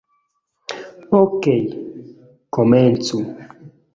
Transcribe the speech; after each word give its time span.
Okej, 1.19 1.63
komencu. 2.55 3.17